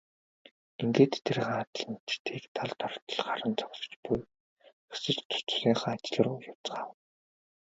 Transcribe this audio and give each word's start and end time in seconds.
Ингээд 0.81 1.13
тэд 1.25 1.37
хадланчдыг 1.47 2.43
далд 2.55 2.79
ортол 2.87 3.19
харан 3.25 3.53
зогсож 3.59 3.93
тус 4.05 4.23
тусынхаа 5.29 5.95
ажил 5.97 6.19
руу 6.25 6.39
явцгаав. 6.51 6.91